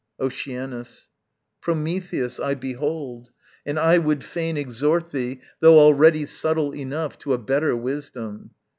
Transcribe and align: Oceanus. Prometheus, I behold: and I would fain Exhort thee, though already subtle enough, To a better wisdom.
Oceanus. 0.19 1.09
Prometheus, 1.61 2.39
I 2.39 2.55
behold: 2.55 3.29
and 3.67 3.77
I 3.77 3.99
would 3.99 4.23
fain 4.23 4.57
Exhort 4.57 5.11
thee, 5.11 5.41
though 5.59 5.77
already 5.77 6.25
subtle 6.25 6.71
enough, 6.71 7.19
To 7.19 7.33
a 7.33 7.37
better 7.37 7.75
wisdom. 7.77 8.49